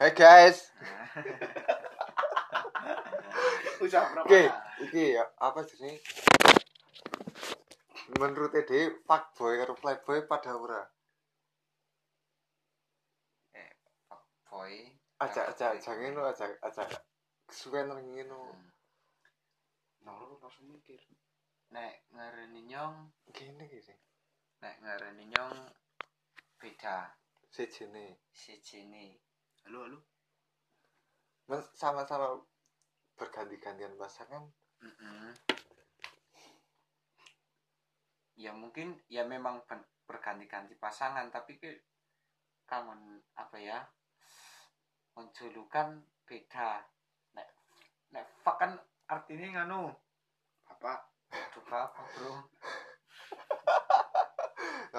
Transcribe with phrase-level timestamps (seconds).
[0.00, 0.72] Hai guys.
[3.84, 4.24] Usaha berapa?
[4.24, 4.48] Oke,
[4.88, 6.00] iki ya, apa jenenge?
[8.16, 10.80] Menurut ide fuckboy karo playboy pada ora?
[14.48, 14.72] boy
[15.20, 16.88] Aja aja aja ngono aja aja
[17.44, 18.56] kesuwen nang ngono.
[20.00, 21.04] Nol langsung mikir.
[21.76, 23.92] nek ngarani nyong Gini iki
[24.64, 25.60] nek ngarani nyong
[26.56, 27.12] beda
[27.52, 28.24] sejene.
[28.32, 29.28] sijine
[29.70, 30.02] Halo, halo.
[31.78, 32.42] Sama-sama
[33.14, 34.42] berganti-gantian pasangan
[34.82, 35.30] Mm-mm.
[38.34, 39.62] ya mungkin ya memang
[40.10, 41.86] berganti-ganti pasangan tapi ke
[42.66, 43.78] kangen apa ya
[45.14, 46.82] menjulukan beda
[47.38, 47.54] nek
[48.10, 48.74] nek fuck kan
[49.06, 49.94] artinya nganu
[50.66, 51.14] Bapak.
[51.30, 52.32] coba apa bro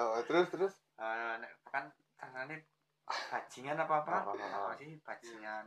[0.00, 2.71] oh, terus terus Eh, nek kan tangannya
[3.04, 5.66] bajingan apa apa Apa, sih bajingan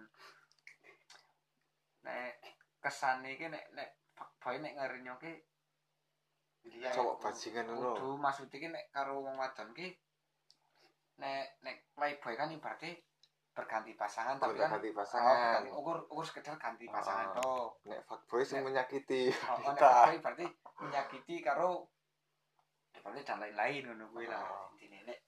[2.02, 2.38] nek
[2.80, 5.34] kesan iki nek nek fuckboy nek ngarenyo ki
[6.88, 7.94] cowok bajingan ngono.
[7.94, 9.94] kudu maksud iki nek karo wong wadon ki
[11.18, 12.94] nek nek playboy kan ibaratnya
[13.55, 15.64] berganti pasangan tapi kan Berganti oh, pasangan.
[15.64, 16.92] bukan ukur ukur sekedar ganti Oh.
[16.92, 20.46] pasangan toh Nek fuckboy sing Nek- menyakiti oh, oh, nek playboy berarti
[20.77, 21.88] menyakiti karo
[22.96, 24.68] berarti dan lain-lain ngono kuwi lah Oh.
[24.74, 25.20] intine nek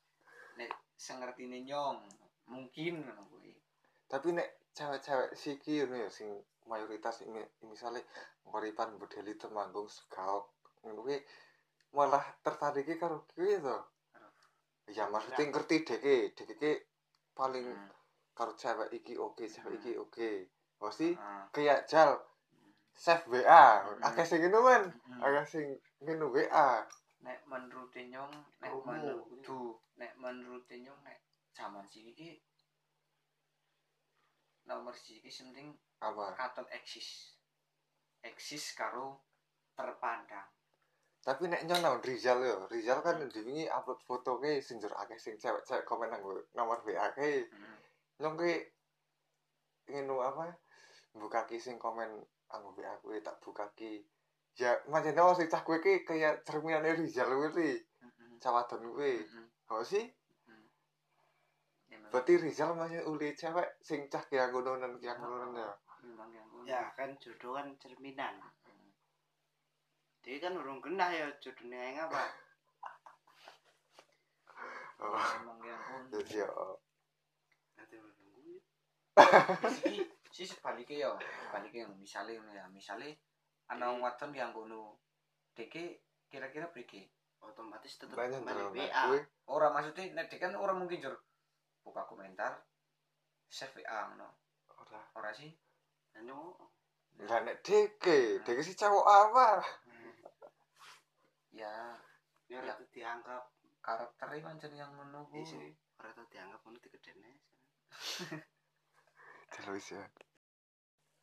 [0.58, 2.01] nek sengertine nyong
[2.49, 3.53] mungkin kuwi
[4.07, 6.29] Tapi nek cewek-cewek siki ngono ya sing
[6.67, 8.03] mayoritas ini misalnya
[8.47, 10.45] ngoripan modeli temanggung segaok
[10.83, 11.17] ngono kuwi
[11.95, 13.77] malah tertarik karo kuwi to.
[14.87, 16.71] Ya maksudnya ngerti deke, deke ki
[17.35, 17.91] paling Hmm.
[18.31, 20.31] karo cewek iki oke, cewek iki oke.
[20.79, 21.43] Oh sih Ah.
[21.51, 22.15] kayak jal
[22.95, 24.07] save WA, Hmm.
[24.07, 25.19] akeh sing ngono men, Mm-mm.
[25.25, 25.65] akeh sing
[26.05, 26.85] ngono WA.
[27.23, 29.25] Nek menurut nyong nek menurut
[29.97, 31.17] nek menurut nyong nek
[31.53, 32.31] zaman siki ki
[34.67, 36.37] nomor siki penting Apa?
[36.37, 37.33] katon eksis
[38.21, 39.23] eksis karo
[39.73, 40.49] terpandang
[41.27, 45.36] Tapi nek nyono Rizal yo, Rizal kan diwingi upload foto ke sing jur akeh sing
[45.36, 46.23] cewek-cewek komen nang
[46.55, 47.52] nomor WA ke.
[48.23, 48.53] Nyong ki
[49.92, 50.55] ngene apa?
[51.11, 54.08] Buka ki sing komen anggo WA kuwi tak buka ki.
[54.57, 57.77] Ya macam apa sih cah kowe ki kayak cerminane Rizal kuwi,
[58.41, 59.21] cawadon kuwi.
[59.69, 60.09] Oh sih,
[61.87, 65.71] Ya, berarti Rizal masih uli cewek sing cah kaya ngono nan kaya ngono ya.
[66.65, 68.41] Ya kan jodoh kan cerminan.
[70.25, 72.21] Dia kan urung kena ya jodohnya yang apa?
[74.97, 75.13] Oh,
[76.09, 76.49] jadi ya.
[77.77, 78.57] Nanti nunggu.
[79.69, 80.01] Siki
[80.33, 81.09] si sebaliknya ya
[81.45, 83.13] sebaliknya misalnya ngono ya misalnya
[83.67, 84.95] ana wong wadon yang ngono
[85.54, 87.04] deke kira-kira priki
[87.38, 89.04] Otomatis Banyak kembali nang WA.
[89.08, 89.20] kuwi.
[89.48, 91.14] Ora maksudnya nek dek kan ora mungkin jur
[91.86, 92.66] buka komentar
[93.48, 94.28] save WA ngono.
[94.73, 95.00] Ora.
[95.16, 95.54] Ora sih?
[96.17, 96.58] Anu,
[97.23, 99.61] Lah nek deke, deke si cowok apa?
[101.54, 101.94] Ya
[102.49, 102.73] ya Ya.
[102.73, 103.44] rada dianggap.
[103.80, 105.39] karakternya pancen yang ngono ku.
[105.39, 105.72] Iya sih.
[105.95, 107.32] Rada dianggap ngono digedene.
[109.54, 110.04] Terus ya.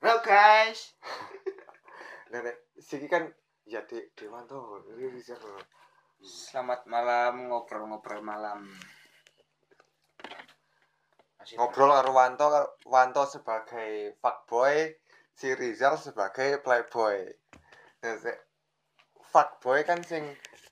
[0.01, 0.95] Halo guys.
[2.33, 3.29] Lah nek siki kan
[3.69, 5.41] ya Dek Dewanto, ini Rizal.
[6.25, 8.65] Selamat malam ngobrol-ngobrol malam.
[11.37, 12.49] Masih Ngobrol karo Wanto,
[12.89, 14.89] Wanto sebagai fuckboy,
[15.37, 17.29] si Rizal sebagai playboy.
[18.01, 18.41] Nah, se-
[19.21, 20.25] fuckboy kan sing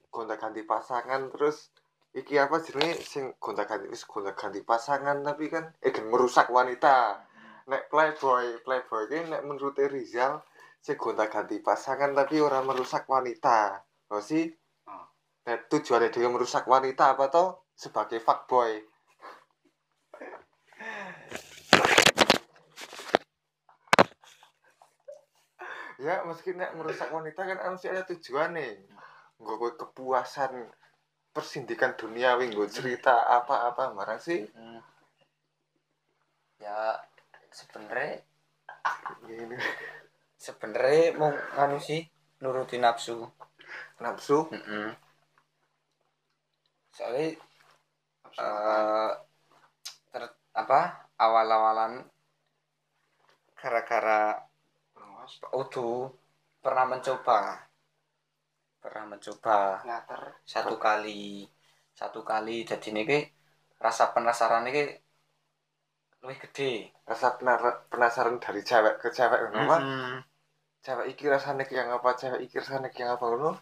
[0.08, 1.68] gonta-ganti pasangan terus
[2.16, 7.20] iki apa jenenge sing gonta-ganti wis gonta-ganti pasangan tapi kan eh merusak wanita.
[7.68, 10.41] Nek playboy, playboy ki nek menurut Rizal
[10.82, 13.78] sing gonta-ganti pasangan tapi ora merusak wanita.
[14.10, 14.50] Oh sih?
[14.91, 15.06] Oh.
[15.47, 17.70] Nah, tujuannya dia merusak wanita apa toh?
[17.78, 18.82] Sebagai fuckboy.
[26.03, 28.91] ya meski nek merusak wanita kan mesti ada tujuannya
[29.38, 30.66] nggak gue kepuasan
[31.31, 34.82] persindikan duniawi gue cerita apa-apa marah sih Hmm.
[36.59, 36.98] Ya
[37.54, 38.27] sebenarnya
[39.27, 39.56] gini
[40.47, 42.00] sebenarnya mau nganu sih
[42.42, 43.16] nurutin nafsu.
[44.04, 44.91] nafsu Mm
[46.97, 47.27] Soalnya
[48.22, 49.10] Nafsu eh
[50.12, 50.80] ter- apa
[51.24, 51.92] awal-awalan
[53.60, 54.22] gara-gara
[54.98, 55.33] Awas.
[55.60, 55.89] Udu
[56.62, 57.39] pernah mencoba
[58.83, 60.22] pernah mencoba Ngater.
[60.53, 61.47] satu kali
[62.00, 63.18] satu kali jadi ini
[63.84, 64.83] rasa penasaran ini
[66.22, 66.72] lebih gede
[67.10, 67.27] rasa
[67.91, 70.22] penasaran dari cewek ke cewek apa Mm-mm.
[70.82, 73.52] Cewek iki rasanya yang apa cewek iki rasanya yang apa ngono?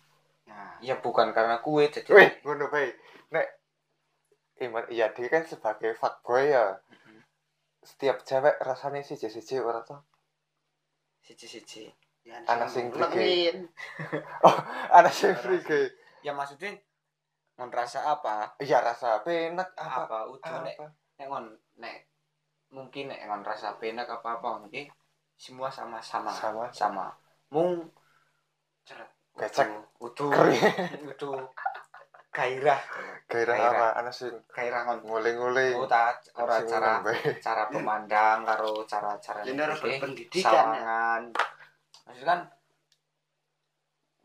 [0.49, 2.90] Nah, ya bukan karena kue jadi weh ngono bae
[3.31, 3.46] nek
[4.61, 6.76] Iman iya dia kan sebagai fuckboy ya.
[7.81, 9.96] Setiap cewek rasanya sih siji ora to
[11.25, 11.87] siji-siji.
[12.26, 13.64] Ya, Anak sing ngelakuin.
[14.93, 15.32] ada sing
[15.69, 15.88] gay.
[16.20, 16.76] Ya maksudnya
[17.56, 18.52] ngon rasa apa?
[18.61, 20.05] Iya rasa penak apa?
[20.05, 20.76] Apa udah nek
[21.17, 21.46] nek ngon
[21.81, 21.96] nek
[22.75, 24.84] mungkin nek ngon rasa penak apa apa mungkin
[25.41, 26.65] semua sama sama sama.
[26.69, 27.07] sama.
[27.49, 27.89] Mung
[28.85, 29.73] ceret Becek.
[29.97, 30.29] utuh
[31.09, 31.41] utuh
[32.37, 32.77] gairah.
[33.25, 33.73] Gairah Gairah.
[33.73, 35.01] apa ana sing gairah ngon.
[35.09, 37.01] Nguling-nguling oh ta ora cara
[37.41, 40.53] cara pemandang karo cara cara Jadi harus berpendidikan ya.
[40.53, 41.23] sawangan.
[42.05, 42.41] Maksudnya kan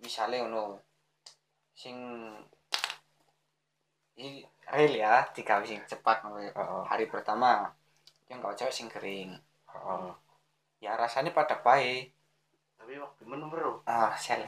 [0.04, 0.84] misalnya ngono
[1.72, 1.96] sing
[4.20, 6.52] ini real ya tiga sing cepat ya.
[6.52, 7.72] Heeh, hari pertama
[8.28, 9.32] yang gak cewek sing kering.
[9.72, 10.25] Heeh.
[10.83, 12.12] Ya rasanya pada baik.
[12.80, 13.81] Tapi waktu mana bro?
[13.88, 14.42] ah sel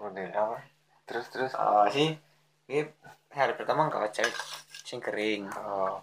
[0.00, 0.56] Ngene, apa?
[1.06, 1.52] Terus terus.
[1.54, 2.16] Oh sih
[2.70, 2.80] ini
[3.30, 4.34] hari pertama gak cewek
[4.84, 5.46] sing kering.
[5.50, 5.94] Heeh.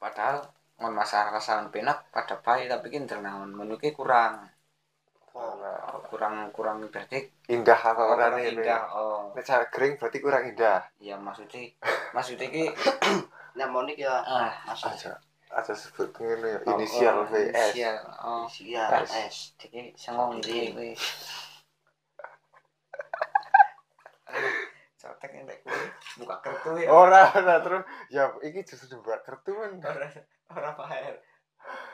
[0.00, 0.48] padahal
[0.80, 4.48] ngon masalah rasakan penak pada baik tapi kan ternaon menuke kurang.
[5.30, 5.54] Oh,
[5.90, 9.30] Oh, kurang kurang berarti indah apa kurang orang indah oh.
[9.38, 10.82] Cewek kering berarti kurang indah.
[10.98, 11.70] Ya maksudnya
[12.16, 12.64] maksudnya ki
[13.58, 14.14] Nyamonik ya.
[14.26, 14.50] ah.
[14.66, 15.14] aja
[15.50, 19.10] aja sebut ngene ya oh, inisial oh, VS inisial oh Iya, S.
[19.10, 19.36] S.
[19.58, 20.94] jadi sengong iki kuwi
[25.00, 25.84] Cotek entek kuwi
[26.20, 27.82] buka kertu ya ora ora terus
[28.12, 30.06] ya iki justru buat kertu men ora
[30.54, 31.16] ora paher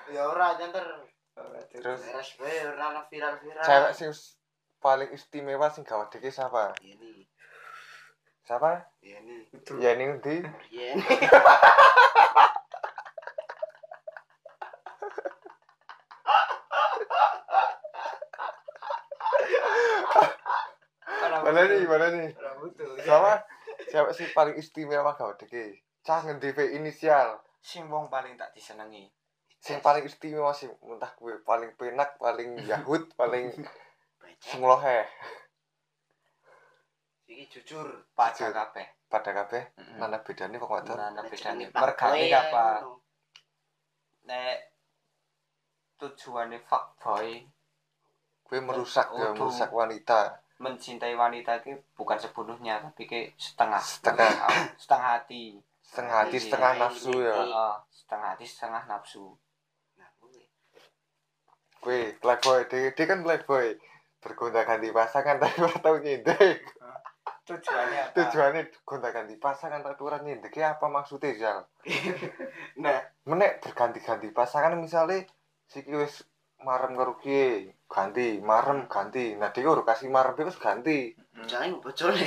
[0.06, 0.86] Ya ora jantar.
[1.34, 1.98] ora Terus?
[1.98, 3.64] Beres wae ora viral-viral.
[3.66, 4.38] cewek sing s-
[4.78, 7.26] paling istimewa sing gawat diki siapa Iya nih.
[8.46, 9.40] siapa Iya nih.
[9.50, 9.74] Betul.
[9.82, 10.36] ya ini di
[10.70, 11.18] Iya nih.
[21.46, 22.30] Mana nih mana nih?
[23.06, 23.38] Sama
[23.86, 27.38] cewek sing paling istimewa gawat diki cah ngendi ve inisial.
[27.62, 29.06] Sing wong paling tak disenengi.
[29.62, 34.42] Sing paling istimewa sing entah kue paling penak paling yahut paling Becek.
[34.42, 35.06] sing lohe.
[37.30, 37.86] Iki jujur.
[38.14, 38.86] pada kabeh.
[39.06, 39.62] Pada kabeh?
[39.78, 39.98] Heeh.
[40.02, 41.30] mana bedanya kok bedane?
[41.30, 42.66] jenenge Pak mergane Boy ya, apa?
[42.82, 42.92] ngono.
[44.26, 44.58] nek
[45.98, 47.46] tujuannya fuckboy.
[48.46, 49.46] Kue merusak ya Utuh.
[49.46, 53.82] merusak wanita mencintai wanita ki bukan sepenuhnya tapi ki setengah.
[53.82, 54.30] Setengah.
[54.42, 55.42] Ah, setengah hati
[55.86, 57.34] setengah hati setengah nafsu iya.
[57.34, 57.36] ya.
[57.54, 59.24] Ah, setengah hati setengah nafsu.
[60.00, 60.08] Nah,
[61.78, 63.78] kue playboy dia, dia kan playboy
[64.26, 66.58] bergonta ganti pasangan tapi ora tahu nyindir
[67.46, 68.14] tujuannya apa?
[68.18, 71.58] Tujuannya gonta ganti pasangan tapi ora nyindir Ki apa maksudnya Zal
[72.82, 75.22] Nah, menek berganti-ganti pasangan misalnya
[75.70, 76.26] si wis
[76.64, 81.12] marem karo kiye ganti marem ganti nah dia udah kasih marem dia wis ganti
[81.46, 82.26] jangan bocone.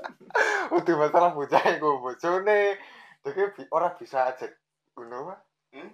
[0.76, 2.80] udah masalah bocah iku bojone
[3.22, 4.46] dia bi ora bisa aja
[4.96, 5.36] ngono apa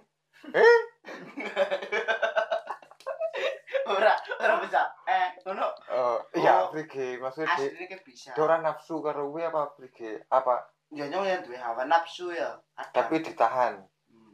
[3.89, 4.85] Ora, ora bisa.
[5.09, 5.65] Eh, ngono.
[5.89, 6.69] oh iya Oh.
[6.69, 8.31] prige maksudnya dia Asline ki bisa.
[8.37, 12.57] ora nafsu karo kuwi apa prige apa Ya nyong yang duwe hawa nafsu ya.
[12.93, 14.33] Tapi ditahan Hmm.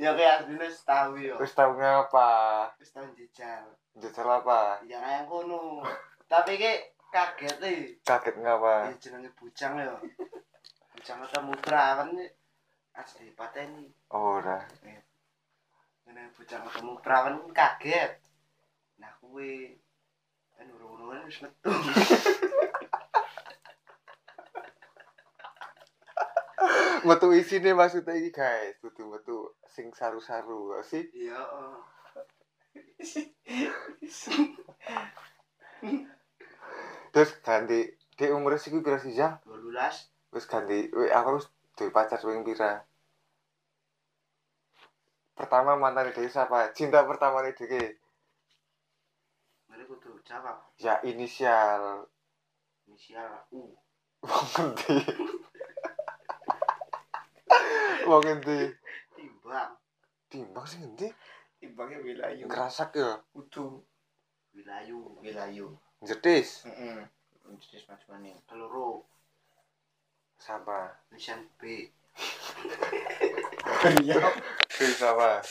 [0.00, 1.36] Ya kayak wis tahu ya.
[1.36, 2.30] wis tau ngapa
[2.80, 3.68] Wis tahu jejal.
[3.92, 5.84] jujur apa Ya kayak ngono.
[6.24, 6.72] Tapi ki
[7.12, 7.74] kaget e.
[8.00, 9.92] kaget ngapa Ya jenenge bujang ya.
[10.90, 12.26] Bujang ketemu perawan iki
[12.96, 13.92] asli pateni.
[14.08, 14.64] ora
[16.06, 18.24] Ngene bujang ketemu perawan kaget.
[18.96, 19.76] Nah kuwi
[20.56, 21.68] kan urung-urungan wis metu.
[27.00, 29.38] metu isine maksudnya iki guys metu metu
[29.70, 30.74] sing saru-saru.
[30.82, 31.06] Sih?
[31.14, 31.38] Iya.
[37.10, 39.40] terus ganti di umur sih pira sih Zal?
[39.42, 39.74] 12
[40.30, 42.86] wis ganti we, aku wis duwe pacar wing pira?
[45.34, 46.70] Pertama mantan dia siapa?
[46.76, 47.96] Cinta pertama dia
[49.66, 50.60] Mari kudu jawab.
[50.76, 52.06] ya inisial.
[52.86, 53.74] Inisial U.
[54.20, 55.00] wong ngendi?
[58.10, 58.74] Wong ngendi
[59.50, 59.74] Timbang
[60.30, 61.08] timbang sih ngendi
[61.58, 63.82] timbangnya wilayu ngerasak ya utuh
[64.54, 65.74] wilayu wilayu
[66.06, 67.02] jedis heeh
[67.58, 69.02] jenis macamane peluru
[70.40, 70.88] sama.
[71.10, 71.90] Mission B.
[74.06, 74.22] iya.
[74.80, 75.42] Wis sama.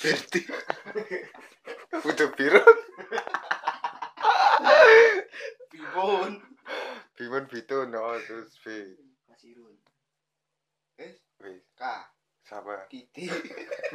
[0.00, 0.40] Berti
[1.92, 2.64] udah biru
[12.88, 13.24] sama Kiti.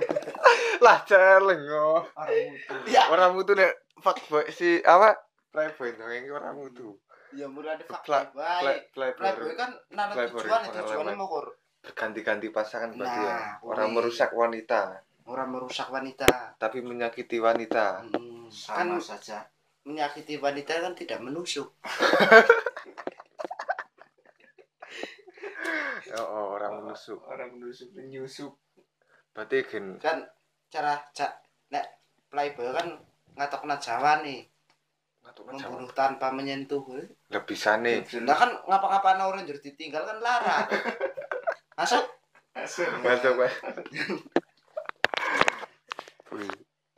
[0.85, 3.09] lah celeng oh orang utuh Ya.
[3.09, 5.17] orang mutu nek fuckboy si apa
[5.49, 6.97] playboy dong ini orang mutu
[7.31, 11.47] ya mulai ada Pla- fakta baik Play, playboy kan nana Playboy tujuan tujuannya mau kor
[11.79, 13.33] berganti-ganti pasangan berarti ya.
[13.33, 13.95] Nah, Orang kuwi.
[13.99, 18.07] merusak wanita, orang merusak wanita tapi menyakiti wanita.
[18.07, 19.43] Hmm, kan sama saja
[19.83, 21.73] menyakiti wanita kan tidak menusuk
[26.13, 27.17] Oh, oh, orang menusuk.
[27.25, 28.53] orang menusuk menyusup
[29.33, 30.21] Berarti gen kan
[30.69, 31.31] cara cak
[31.73, 31.85] nek
[32.29, 32.87] playboy kan
[33.33, 34.45] ngatok Jawa nih
[35.23, 37.07] membunuh tanpa menyentuh eh.
[37.31, 38.05] lebih sane.
[38.21, 40.67] Nah kan ngapa-ngapain orang jadi ditinggal kan larang
[41.79, 42.05] masuk
[42.53, 42.85] Masuk.
[46.33, 46.62] Wih.